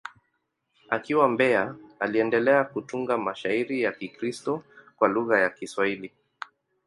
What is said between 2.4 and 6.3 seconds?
kutunga mashairi ya Kikristo kwa lugha ya Kiswahili.